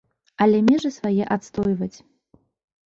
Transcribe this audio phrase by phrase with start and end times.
[0.45, 1.95] Але межы свае адстойваць.